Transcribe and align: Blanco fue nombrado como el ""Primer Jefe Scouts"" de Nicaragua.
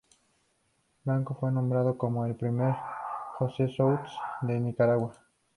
Blanco 1.03 1.35
fue 1.35 1.51
nombrado 1.51 1.95
como 1.95 2.25
el 2.25 2.35
""Primer 2.35 2.73
Jefe 3.37 3.71
Scouts"" 3.71 4.09
de 4.41 4.59
Nicaragua. 4.59 5.13